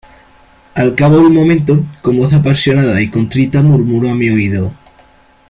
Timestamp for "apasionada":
2.33-2.99